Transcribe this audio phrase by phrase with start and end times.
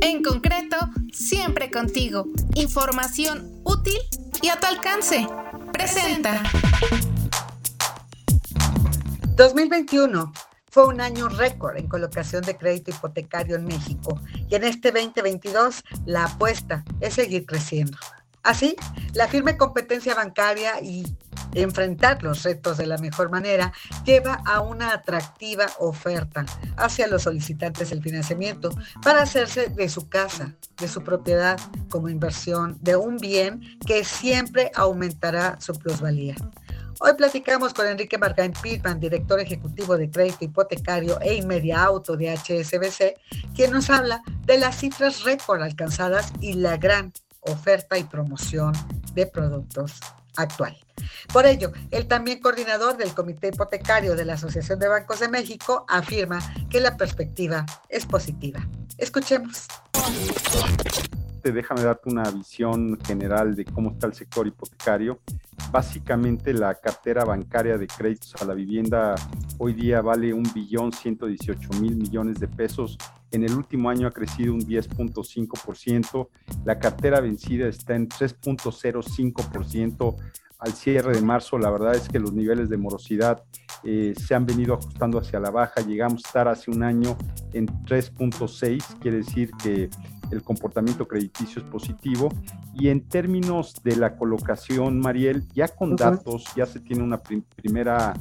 [0.00, 0.76] En concreto,
[1.12, 2.26] siempre contigo.
[2.54, 3.98] Información útil
[4.42, 5.26] y a tu alcance.
[5.72, 6.42] Presenta.
[9.36, 10.32] 2021
[10.70, 15.82] fue un año récord en colocación de crédito hipotecario en México y en este 2022
[16.06, 17.98] la apuesta es seguir creciendo.
[18.44, 18.76] Así,
[19.14, 21.04] la firme competencia bancaria y
[21.54, 23.72] enfrentar los retos de la mejor manera
[24.04, 26.44] lleva a una atractiva oferta
[26.76, 28.70] hacia los solicitantes del financiamiento
[29.02, 31.58] para hacerse de su casa, de su propiedad
[31.90, 36.36] como inversión, de un bien que siempre aumentará su plusvalía.
[37.00, 42.36] Hoy platicamos con Enrique Margain Pitman, director ejecutivo de crédito hipotecario e Inmedia Auto de
[42.36, 43.14] HSBC,
[43.54, 48.72] quien nos habla de las cifras récord alcanzadas y la gran oferta y promoción
[49.14, 50.00] de productos
[50.38, 50.76] actual.
[51.32, 55.84] Por ello, el también coordinador del Comité Hipotecario de la Asociación de Bancos de México
[55.88, 58.66] afirma que la perspectiva es positiva.
[58.96, 59.66] Escuchemos.
[61.42, 65.20] Déjame darte una visión general de cómo está el sector hipotecario.
[65.70, 69.14] Básicamente la cartera bancaria de créditos a la vivienda
[69.58, 72.98] hoy día vale un billón 118 mil millones de pesos.
[73.30, 76.28] En el último año ha crecido un 10.5%.
[76.64, 80.16] La cartera vencida está en 3.05%
[80.58, 83.44] al cierre de marzo, la verdad es que los niveles de morosidad
[83.84, 85.80] eh, se han venido ajustando hacia la baja.
[85.82, 87.16] Llegamos a estar hace un año
[87.52, 89.88] en 3.6, quiere decir que
[90.32, 92.28] el comportamiento crediticio es positivo.
[92.74, 98.14] Y en términos de la colocación, Mariel, ya con datos, ya se tiene una primera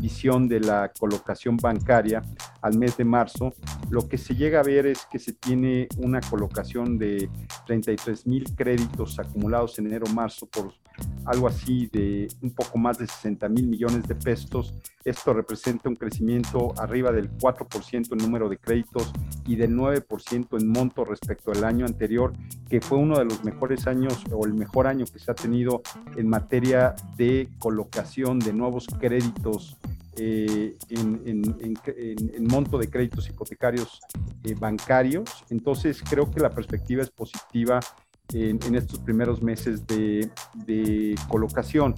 [0.00, 2.22] visión de la colocación bancaria
[2.64, 3.52] al mes de marzo,
[3.90, 7.28] lo que se llega a ver es que se tiene una colocación de
[7.66, 10.72] 33 mil créditos acumulados en enero-marzo por
[11.26, 14.72] algo así de un poco más de 60 mil millones de pesos.
[15.04, 19.12] Esto representa un crecimiento arriba del 4% en número de créditos
[19.46, 22.32] y del 9% en monto respecto al año anterior,
[22.70, 25.82] que fue uno de los mejores años o el mejor año que se ha tenido
[26.16, 29.76] en materia de colocación de nuevos créditos
[30.16, 34.00] eh, en, monto de créditos hipotecarios
[34.44, 35.44] eh, bancarios.
[35.50, 37.80] Entonces creo que la perspectiva es positiva
[38.32, 41.94] en, estos primeros meses de, colocación.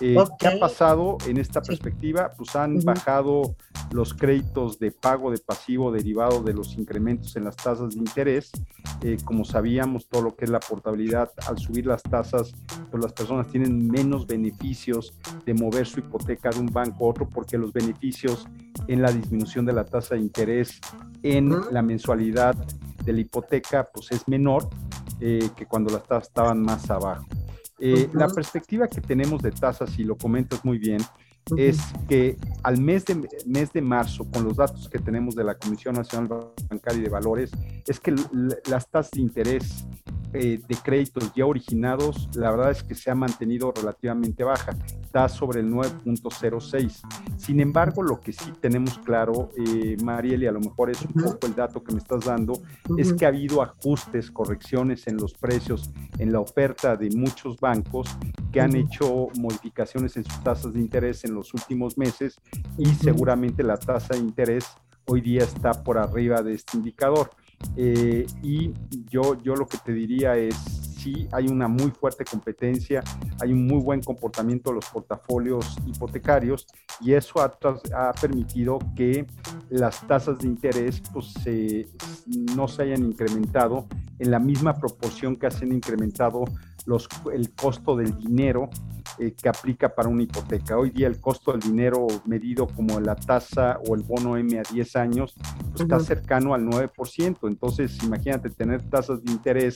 [0.00, 2.32] Eh, ¿Qué ha pasado en esta perspectiva?
[2.36, 3.56] Pues han bajado
[3.92, 8.50] los créditos de pago de pasivo derivado de los incrementos en las tasas de interés.
[9.02, 12.54] Eh, como sabíamos, todo lo que es la portabilidad, al subir las tasas,
[12.90, 15.14] pues las personas tienen menos beneficios
[15.44, 18.46] de mover su hipoteca de un banco a otro porque los beneficios
[18.88, 20.80] en la disminución de la tasa de interés
[21.22, 22.54] en la mensualidad
[23.04, 24.68] de la hipoteca pues es menor
[25.20, 27.26] eh, que cuando las tasas estaban más abajo.
[27.78, 31.00] Eh, la perspectiva que tenemos de tasas, y lo comentas muy bien,
[31.56, 35.56] es que al mes de, mes de marzo, con los datos que tenemos de la
[35.56, 37.50] Comisión Nacional Bancaria y de Valores,
[37.86, 38.14] es que
[38.66, 39.84] las tasas de interés
[40.34, 45.28] eh, de créditos ya originados, la verdad es que se ha mantenido relativamente baja, está
[45.28, 47.02] sobre el 9.06.
[47.36, 51.22] Sin embargo, lo que sí tenemos claro, eh, Mariel, y a lo mejor es un
[51.22, 52.54] poco el dato que me estás dando,
[52.96, 58.08] es que ha habido ajustes, correcciones en los precios, en la oferta de muchos bancos
[58.52, 62.38] que han hecho modificaciones en sus tasas de interés en los últimos meses
[62.78, 64.66] y seguramente la tasa de interés
[65.06, 67.30] hoy día está por arriba de este indicador.
[67.76, 68.72] Eh, y
[69.08, 70.54] yo, yo lo que te diría es,
[71.02, 73.02] sí, hay una muy fuerte competencia,
[73.40, 76.66] hay un muy buen comportamiento de los portafolios hipotecarios
[77.00, 77.58] y eso ha,
[77.94, 79.26] ha permitido que
[79.70, 81.34] las tasas de interés pues,
[82.26, 83.86] no se hayan incrementado
[84.18, 86.44] en la misma proporción que se han incrementado
[86.86, 88.70] los, el costo del dinero
[89.18, 90.76] eh, que aplica para una hipoteca.
[90.76, 94.62] Hoy día el costo del dinero medido como la tasa o el bono M a
[94.62, 95.34] 10 años
[95.70, 97.48] pues, está cercano al 9%.
[97.48, 99.74] Entonces, imagínate tener tasas de interés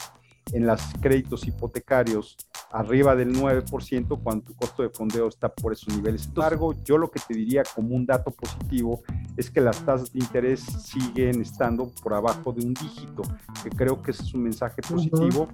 [0.53, 2.37] en los créditos hipotecarios
[2.71, 6.23] arriba del 9% cuando tu costo de fondeo está por esos niveles.
[6.23, 9.03] Sin embargo, yo lo que te diría como un dato positivo
[9.37, 13.23] es que las tasas de interés siguen estando por abajo de un dígito,
[13.63, 15.49] que creo que ese es un mensaje positivo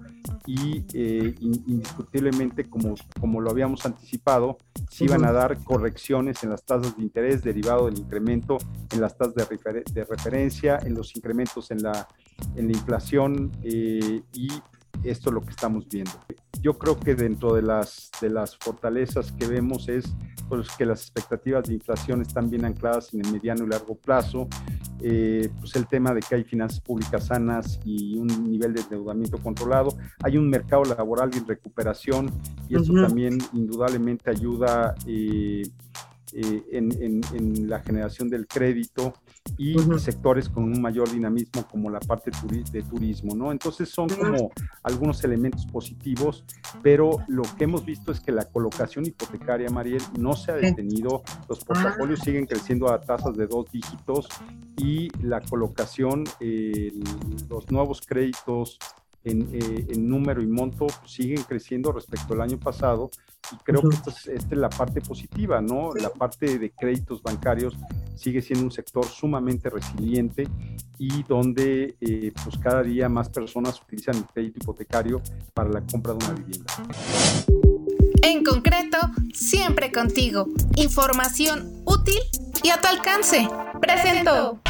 [0.47, 4.59] y eh, indiscutiblemente, como, como lo habíamos anticipado,
[4.91, 8.59] se iban a dar correcciones en las tasas de interés derivado del incremento
[8.93, 12.09] en las tasas de, de referencia, en los incrementos en la,
[12.57, 14.49] en la inflación eh, y
[15.05, 16.13] esto es lo que estamos viendo.
[16.63, 20.15] Yo creo que dentro de las, de las fortalezas que vemos es
[20.49, 24.49] pues, que las expectativas de inflación están bien ancladas en el mediano y largo plazo.
[25.01, 29.39] Eh, pues el tema de que hay finanzas públicas sanas y un nivel de endeudamiento
[29.39, 29.97] controlado.
[30.23, 32.31] Hay un mercado laboral en recuperación
[32.69, 35.63] y eso también indudablemente ayuda eh,
[36.35, 39.15] eh, en, en, la generación del crédito
[39.59, 42.31] y sectores con un mayor dinamismo como la parte
[42.73, 43.53] de turismo, ¿no?
[43.53, 44.51] Entonces son como
[44.83, 46.45] algunos elementos positivos,
[46.83, 51.23] pero lo que hemos visto es que la colocación hipotecaria, Mariel, no se ha detenido,
[51.49, 51.65] los ah.
[51.67, 54.29] portafolios siguen creciendo a tasas de dos dígitos
[54.77, 56.25] y la colocación,
[57.49, 58.79] los nuevos créditos
[59.25, 63.09] eh, en, número y monto siguen creciendo respecto al año pasado
[63.53, 65.95] y creo que esta es, la parte positiva, ¿no?
[65.95, 67.77] La parte de créditos bancarios
[68.15, 70.49] sigue siendo un sector sumamente resiliente
[70.99, 75.23] y donde eh, pues cada día más personas utilizan el crédito hipotecario
[75.55, 76.73] para la compra de una vivienda.
[78.23, 78.99] En concreto,
[79.33, 80.47] siempre contigo.
[80.77, 82.19] Información útil
[82.63, 83.49] y a tu alcance.
[83.81, 84.61] Presento.